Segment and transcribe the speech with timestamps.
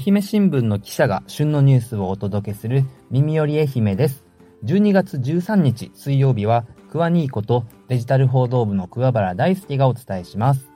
[0.00, 4.24] 愛媛新聞の記者が旬のニュースをお届けする耳より愛媛です。
[4.64, 10.70] 12月13日水曜日は、クワニーコとデジタル報道部の桑原大輔がお伝えします。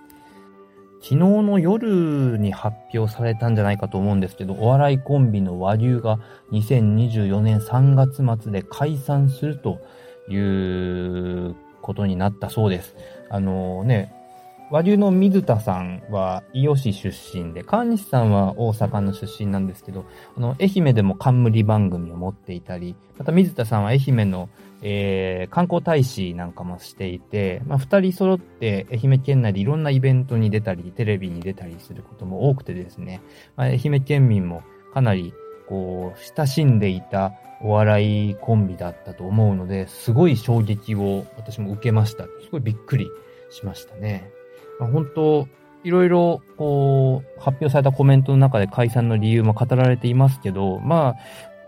[1.00, 6.18] 昨日の夜に発表されたんじゃないかと思うんですけど、お笑いコンビの和流が
[6.52, 9.80] 2024年3月末で解散すると
[10.28, 12.94] いうことになったそうです。
[13.30, 14.13] あのね、
[14.74, 20.04] 和流の水田さんは伊予市出身で、川西さんは大阪の出身なんですけど、
[20.36, 24.48] あの、愛媛でも冠番組を持っていたり、また水田さんは愛媛の、
[24.82, 33.22] えー、観光大使なんかもしていて、まあ、二人揃って愛媛県内でいろんなイベントに出たり、テレビに出たりすることも多くてですね、
[33.54, 35.32] まあ、愛媛県民もかなり、
[35.68, 42.24] こう、親しんでいたお笑いコンビだったと思うので、すごい衝撃を私も受けました。
[42.24, 43.08] すごいびっくり
[43.50, 44.33] しましたね。
[44.78, 45.48] 本当、
[45.84, 51.16] いろいろ、こう、発表されたコメントの中で解散の理由も語られていますけど、まあ、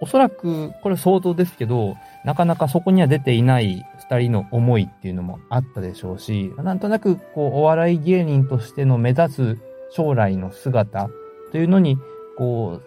[0.01, 9.59] おそらく、これ想像ですけど、なかなかそこには出ていない二人の思いっていうのもあったでしょうし、なんとなく、こう、お笑い芸人としての目指す
[9.91, 11.09] 将来の姿
[11.53, 11.99] というのに、
[12.37, 12.81] こ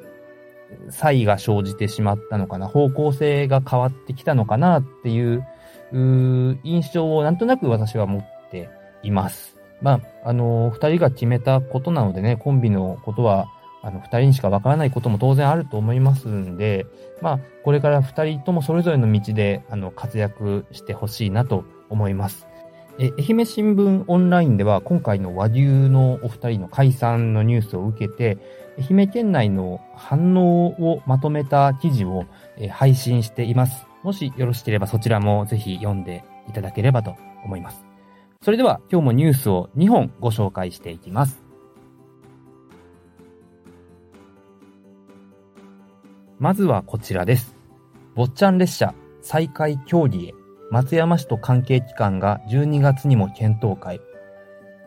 [0.87, 5.45] う、差異が生じてしまったのかな、方向性が変わってきたのかなっていう、
[5.91, 8.69] う印象をなんとなく私は持って
[9.01, 9.58] います。
[9.81, 13.47] まあ、あの、二人が決めたことなのでね、コンビのことは、
[13.81, 16.85] あの、二人にしかわからないことも当然あると思いますんで、
[17.21, 22.47] まあ、これから二人ともそれぞれの道で、あの、活躍してほしいなと思います。
[22.99, 28.37] え、愛媛新聞オンラインでは、今回の和牛のお二人の解散のニュースを受けて、
[28.77, 32.25] 愛媛県内の反応をまとめた記事を、
[32.71, 33.85] 配信しています。
[34.03, 37.88] もしよろしければそちらもぜひ読んでいただければと思います。
[38.41, 41.43] それでは今日もニュースを2本ご紹介していきます。
[46.39, 47.53] まずはこちらです。
[48.15, 50.33] 坊ちゃん列車再開協議へ
[50.71, 53.99] 松山市と関係機関が12月にも検討会。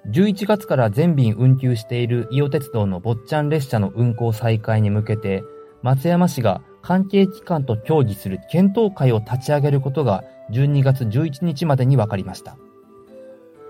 [0.08, 5.44] 11月から全便運休している伊予鉄道の坊ちゃん列車の運行再開に向けて、
[5.82, 12.56] 松山市が関係機関と協議する検討会を立ち上げることが12月11日までに分かりました。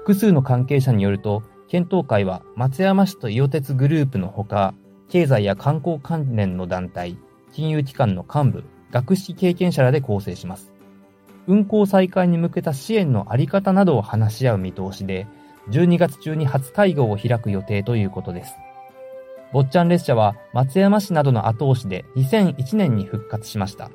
[0.02, 4.74] 複数の関係者によると、検討会は松山市と伊予鉄グループのほか、
[5.08, 7.16] 経済や観光関連の団体、
[7.52, 10.72] 金融機関の幹部、学識経験者らで構成します。
[11.46, 15.28] 運行再開に向けた支援のあり方などを話し合う見通しで、
[15.70, 18.56] 12月中に初会合を開く予定ということです。
[19.52, 23.92] 坊ちゃん列車は松山市などの後押しで2001年に復活しました。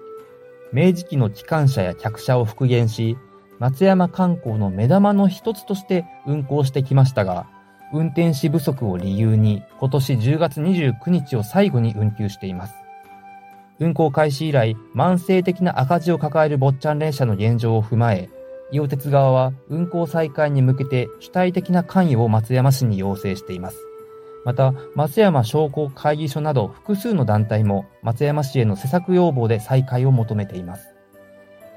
[0.72, 3.18] 明治期の機関車や客車を復元し、
[3.60, 7.48] 松山観光の目玉の一つとして運行してきましたが、
[7.94, 12.76] 運転士不足を理由に今年10月29日を最後に運休しています。
[13.80, 18.30] 運行開始以来、慢性的な赤字を抱える坊ちゃん連車の現状を踏まえ、
[18.72, 23.78] 伊予鉄側は運行再開に向けて主体的な関与を松山市に要請しています。
[24.46, 30.88] また、松山商工会議所など複数の団体も松山市への施策要望で再開を求めています。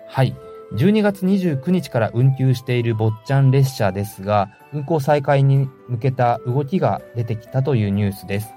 [0.09, 0.35] はい。
[0.72, 8.54] 12月29日から運休している坊ちゃん列車ですが、運行再開に向けた動きが出てきたというニュースです。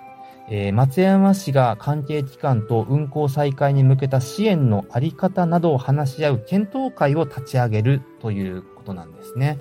[0.49, 9.57] えー、松山市が関係機関と運行再開に向けた支援のあり方などを話し合う検討会を立ち上げるということなんですね。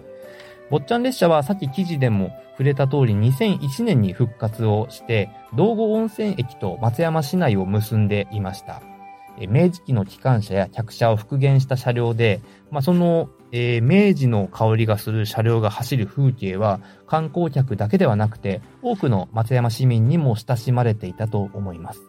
[0.70, 8.82] 坊ちゃん列車はさっき記事でも触れた通り2001年に復活をして、道後温泉駅と松山市内を結んでいました。
[9.46, 22.00] 明治期の機関車や客車を復元した車両で、まあ、その、えー、明治の香りがする車両が走る風景は観光客だけではなくて多くの松山市民にも親しまれていたと思います。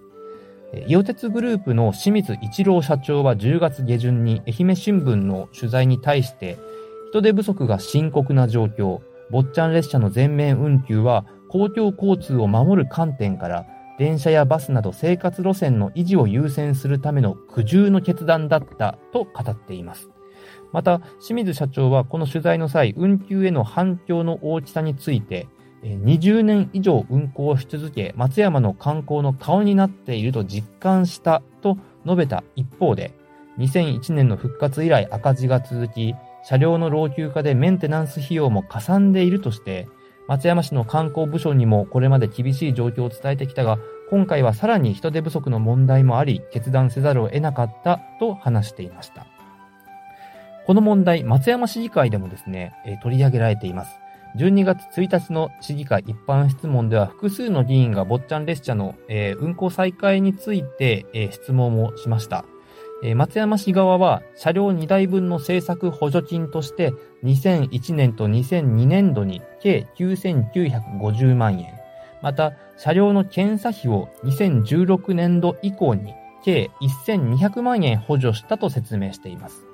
[0.87, 6.57] 伊予鉄グループの清水一郎社長は10月下旬に愛媛新聞の取材に対して
[7.11, 13.67] 人手不足が深刻な状況、坊ちゃん列車の全面運休は公共交通を守る観点から
[13.97, 20.09] 電車やバスなど生活路線の維持を優先するための苦渋の決断だったと語っています。
[20.71, 25.47] また、清水社長はこの取材の際、運休への反響の大きさについて、
[25.83, 33.13] 20年以上運行し続け、松山の観光の顔になっていると実感したと述べた一方で、
[33.59, 39.87] 2001年の復活以来赤字が続き、車両の老朽化でメンテナンス費用もかさんでいるとして、
[40.27, 43.77] 松山市の観光部署にもこれまで厳しい状況を伝えてきたが、
[44.09, 49.25] 今回はさらに人手不足の問題もあり、決断せざるを得なかったと話していました。
[50.65, 53.99] この問題、松山市議会でもですね、え取り上げられています。
[54.37, 62.45] 12月1日の市議会一般質問では複数の議員が坊ちゃん列車の、え、運行再開について、え、質問をしました。
[63.05, 71.73] え松山市側は車両2台分の政策補助金として2001年と2002年度に計9950万円。
[72.21, 76.13] また、車両の検査費を2016年度以降に
[76.45, 76.71] 計
[77.05, 79.65] 1200万円補助したと説明しています。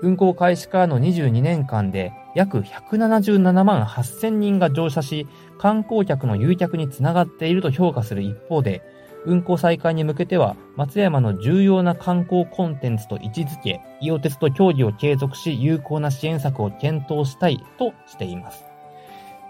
[0.00, 5.28] 運行開始からの22年間で約177万8000人が乗車し、
[5.58, 8.82] 観光客の誘客につながっていると評価する一方で、
[9.24, 18.64] 運行再開に向けては、松山の重要な観光コンテンツと位置づけ、伊予鉄と協議を継続し、有効な支援策を検討したいとしています。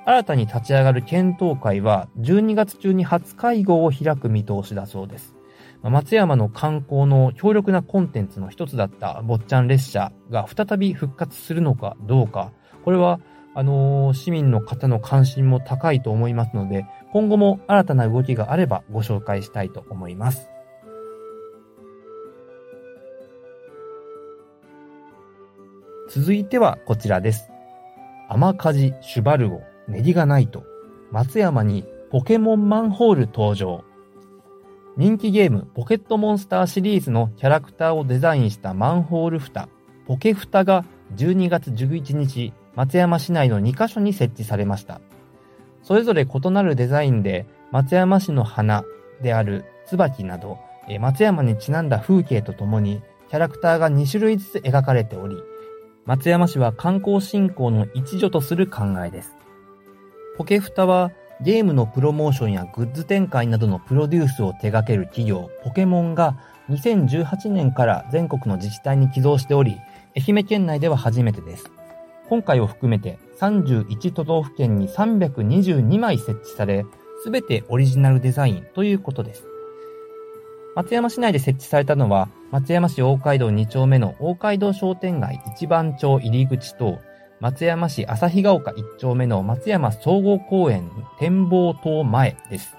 [0.05, 5.35] 新たに立ち上がる検討会は、12月中に初会合を開く見通しだそうです。
[5.83, 12.53] 松山の観光の強力なコンテンツの一つだった坊ちゃん列車が再び復活するのかどうか、
[12.85, 13.21] これは、
[13.55, 20.49] あのー、市民の方の関心も高いと思いますので、今後も新たな動きがあればご紹介したいと思います。
[26.09, 27.50] 続いてはこちらです。
[28.29, 30.64] 天火事シュバルゴ、ネギがないと、
[31.11, 33.85] 松山にポケモンマンホール登場。
[34.97, 39.69] 人気ゲームポケットモンスターシリーズのキャラクターをデザインしたマンホール蓋、
[40.06, 40.85] ポケフタが
[41.15, 45.00] 12月11日、松山市内の2カ所に設置されました。
[45.82, 48.84] それぞれ異なるデザインで、松山市の花
[49.20, 50.58] である椿など、
[51.00, 55.37] 松山にちなんだ風景とともに、キャラクターが2種類ずつ描かれており、
[56.05, 59.34] 松山市は観光振興の一助とする考えです。
[60.37, 66.37] ポケフタはゲームのプロモーションやグッズ展開などのプロデュースを手掛ける企業、ポケモンが
[66.70, 69.79] 2018年から全国の自治体に寄贈しており、
[70.17, 71.70] 愛媛県内では初めてです。
[72.32, 76.87] 今回を含めて31都道府県に322枚設置され、
[77.23, 79.44] すべてオリジナルデザインということです。
[80.75, 87.00] 松山市内で設置されたのは、松山市大街道2丁目の大街道商店街一番町入り口と、
[87.38, 92.79] 松山市旭ヶ丘1丁目の松山総合公園展望塔前です。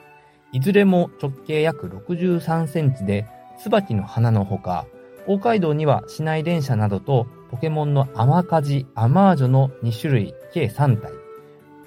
[0.52, 3.28] いずれも直径約63センチで、
[3.62, 4.88] 椿の花のほか、
[5.28, 11.12] 大街道には市内電車などとポケモンのアマカジ、アマージョの2種類、計3体。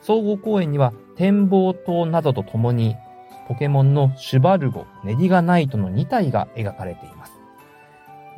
[0.01, 2.95] 総合公園には展望塔などとともに、
[3.49, 7.33] ポケモンのシュバルゴ、ネディガナイトの2体が描かれています。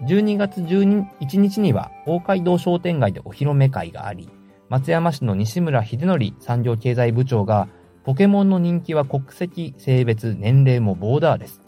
[0.06, 4.30] 12月12日には大街道商店街でお披露目会があり、
[4.70, 7.68] 松山市の西村秀則産業経済部長が、
[8.04, 11.60] ポケモンの人気は国籍、性別、年齢もボーダーです。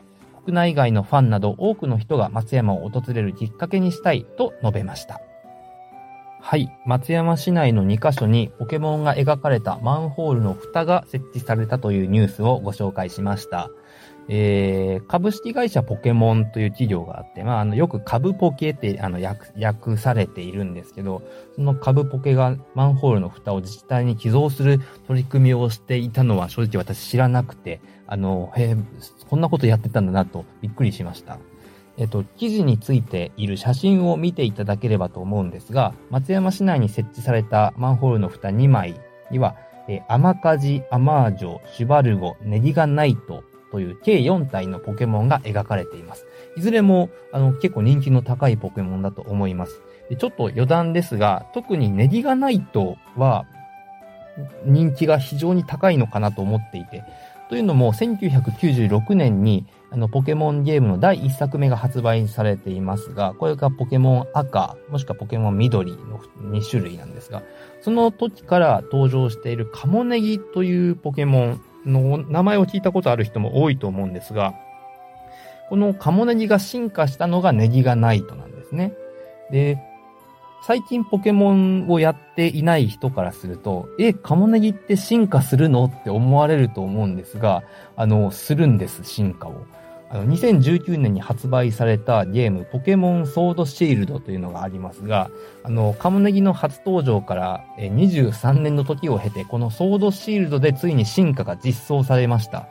[0.42, 5.20] 国内外のファンなど多くの人が松山を訪れるきっかけにしたいと述べました。
[6.42, 6.72] はい。
[6.86, 13.70] 松山市内の2カ所にポケモンが描かれたマンホールの蓋が設置されたというニュースをご紹介しました。
[14.28, 21.22] えー、株式会社ポケモンという企業があって、まあ、あの、よく株ポケってあの訳、訳されているんですけど、
[21.56, 28.76] その株ポケがマンホールの蓋を自治体に寄贈する取り組みをしていたのは正直私知らなくて、あの、へ
[29.28, 31.38] こんなことやってたんだなとびっくりしました。
[32.00, 38.98] えっと、記事についている写真を見ていただければと思うんですが、松山市内に設置されたマンホールの蓋2枚
[39.30, 39.54] には、
[39.86, 46.26] えアマカジ、アマージョ、シュバルゴ、ネギガナイトという計4体のポケモンが描かれています。
[46.56, 49.82] いずれも、あの、結構人気の高いポケモンだと思います。
[50.08, 53.44] でちょっと余談ですが、特にネギガナイトは、
[54.64, 57.04] 人気が非常に高いのかなと思っていて、
[57.50, 66.20] というのも、1996年に、あの、ポケモンゲームの第1作目が発売されていますが、これがポケモン赤、もしくはポケモン緑の
[66.52, 67.42] 2種類なんですが、
[67.80, 74.54] その時から登場しているカモネギというポケモンの名前を聞いたことある人も多いと思うんですが、
[75.68, 78.92] このカモネギが進化したのがネギがナイトなんですね。
[79.50, 79.78] で、
[80.62, 85.84] 最近ポケモンをやっていない人からすると、え、カモネギって進化するの？
[85.86, 87.62] って思われると思うんですが、
[87.96, 89.64] あの、するんです、進化を。
[90.12, 95.30] あの、2019年に発売されたゲーム、ポケモンソードシールドというのがありますが、
[95.62, 102.68] あの、カモネギの初登場から23年の時を経て、このソードシールドでついに進化が実装されました。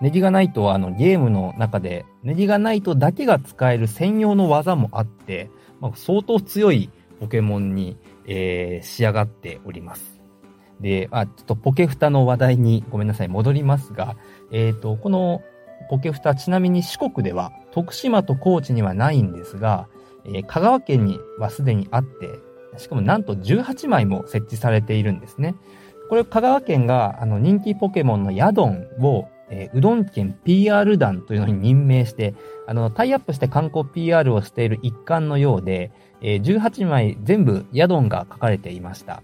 [0.00, 5.50] ネギガナイトはあのゲームの中で、ネギガナイトだけが使える専用の技もあって、
[5.80, 10.20] まあ、相当強いポケモンに、えー、仕上がっております。
[10.80, 14.16] で、あ、ちょっとポケフタの話題にごめんなさい、戻りますが、
[14.52, 15.42] えっ、ー、と、この
[15.88, 19.88] ポケフタ、ちなみに四国では、徳島と高知にはないんですが、
[20.24, 22.38] えー、香川県にはすでにあって、
[22.78, 25.54] しかもなんと18枚も設置されているんですね。
[26.08, 32.34] これ香川県があの人気ポケモンのヤドンを、えー、うどん県 PR 団というのに任命して、
[32.66, 39.22] あの、タイアップして観光 PR をしている一環のようで、えー、18枚全部ヤドンが書かれていました。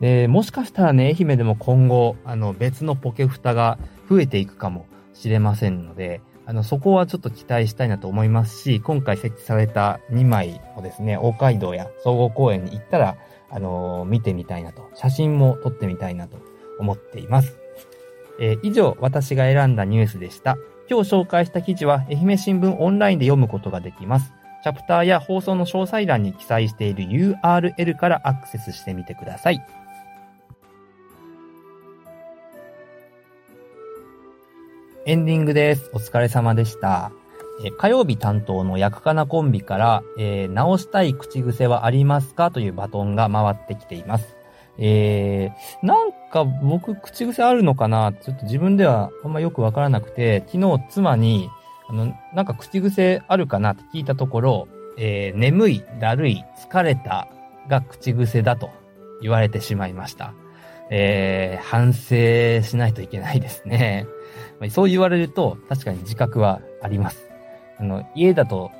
[0.00, 3.78] で、もしかしたらね、愛媛でも今後、あの、別のポケフタが
[4.08, 4.86] 増えていくかも
[5.20, 13.16] しれませんので、あの、そこはちょっと期待したいなと思いますし、今回設置された2枚をですね、大街道や総合公園に行ったら、
[13.50, 16.38] あのー、見てみたいなと、写真も撮ってみたいなと
[16.78, 17.58] 思っています。
[18.40, 20.56] えー、以上、私が選んだニュースでした。
[20.88, 24.32] 今日紹介した記事は、愛媛新聞オンラインで読むことができます。
[24.62, 29.60] チャプターや放送の詳細欄に記載している URL からアクセスしてみてください。
[35.06, 35.90] エンディングです。
[35.94, 37.10] お疲れ様でした。
[37.64, 42.50] え火曜日担当の役かなコンビから、えー、直したい口癖はありますか？
[42.50, 44.36] というバトンが回ってきています。
[44.76, 48.12] えー、なんか僕口癖あるのかな？
[48.12, 51.48] ちょっと自分ではあんまよくわからなくて、昨日妻に、
[51.88, 53.72] あの、なんか口癖あるかな？
[53.72, 57.26] って聞いたところ、えー、眠い、だるい、疲れた
[57.68, 58.68] が口癖だと
[59.22, 60.34] 言われてしまいました。
[60.90, 64.06] えー、反省しないといけないですね。
[64.70, 67.30] そう言われると、確かに自覚はあります。
[67.78, 68.70] あの、家だと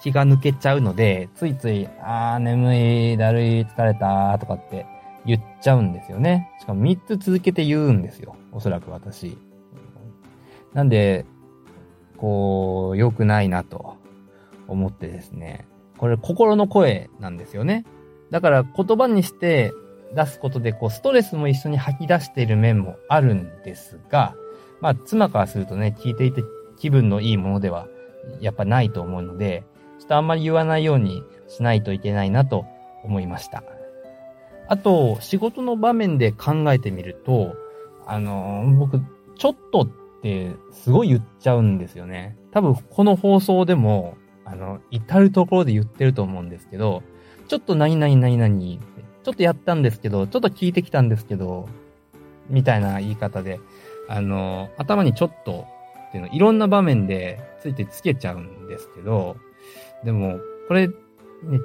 [0.00, 2.76] 気が抜けちゃうので、ついつい、あー、眠
[3.14, 4.86] い、だるい、疲れた、とかって
[5.24, 6.50] 言っちゃうんですよね。
[6.60, 8.36] しかも3つ続けて言うんですよ。
[8.52, 9.36] おそらく私。
[10.74, 11.24] なんで、
[12.18, 13.96] こう、良くないなと
[14.68, 15.66] 思ってですね。
[15.98, 17.84] これ心の声なんですよね。
[18.30, 19.72] だから言葉にして
[20.14, 24.34] 出すことで、こう、ストレスも一緒に吐き出している面もあるんですが、
[24.80, 26.42] まあ、妻からするとね、聞いていて
[26.78, 27.88] 気分のいいものでは、
[28.40, 29.64] やっぱないと思うので、
[29.98, 32.66] ちょっとあんまり言わないようにしないといけないなと
[33.02, 33.62] 思いました。
[34.66, 37.54] あと、仕事の場面で考えてみると、
[38.06, 39.00] あのー、僕、
[39.36, 39.86] ちょっとっ
[40.22, 42.36] てすごい言っちゃうんですよね。
[42.50, 47.02] 多分、この放送でも、あの、至るところで言ってると思うんですけど、
[47.48, 48.80] ちょっと何々何々、
[49.24, 51.68] ちょっとやったんですけど、ちょっと聞いてきたんですけど、
[52.48, 53.58] みたいな言い方で、
[54.08, 55.66] あの、頭にちょっと
[56.08, 59.36] っていうの、いろんな場面でついてつけちゃうんですけど、
[60.04, 60.38] でも、
[60.68, 60.94] これ、ね、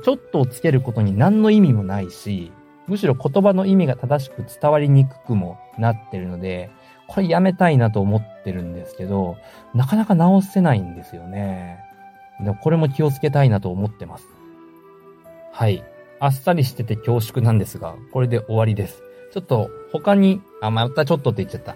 [0.04, 2.52] ちょっとをつけることに何の意味もないし、
[2.88, 6.72] むしろ言葉の意味が正しく伝わりにくくもなってるので、
[7.08, 9.38] これやめたいなと思ってるんですけど、
[9.76, 11.80] なかなか直せないんですよね。
[12.40, 14.26] でもこれも気をつけたいなと思ってます。
[15.52, 15.84] はい。
[16.20, 19.02] あっさりしてて恐縮なんですが、これで終わりです。
[19.32, 21.76] ちょっと他に、あ、またちょっとって言っちゃった。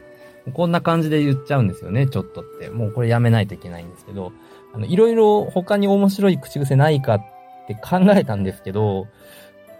[0.51, 2.69] こんな感じで言っちゃうんですよね、ちょっとって。
[2.69, 4.33] もうこれやめないといけないんですけど、
[4.73, 7.25] あの、いろいろ他に面白い口癖ないかっ
[7.67, 9.07] て考えたんですけど、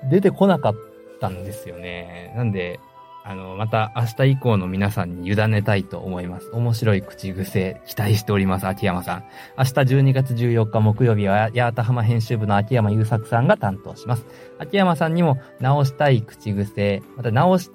[0.10, 0.75] 出てこなかっ
[1.20, 2.34] たんですよね。
[2.38, 2.79] なんで、
[3.25, 6.50] あの、また明日以降の皆さんに委ねたいと思います。
[6.51, 9.24] 面白い口癖期待しております、秋山さん。
[9.58, 14.25] 明日12月14日木曜日は、八幡浜編集部の秋山優作さんが担当します。
[14.60, 17.72] 秋山さんにも直したい口癖、また直す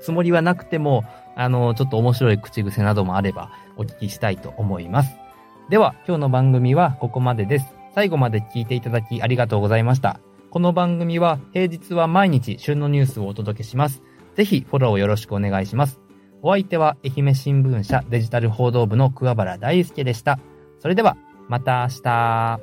[0.00, 5.16] つもりはなくても、あの、ちょっと面白い口癖などもあればお聞きしたいと思います。
[5.68, 7.66] では、今日の番組はここまでです。
[7.92, 10.20] 最後まで聞いていただきありがとうございました。
[10.50, 14.02] この番組は平日は毎日旬のニュースをお届けします。
[14.36, 16.00] ぜひフォローよろしくお願いします。
[16.42, 20.38] お相手は愛媛新聞社デジタル報道部の桑原大輔でした。
[20.78, 21.16] それでは、
[21.48, 22.60] また明日。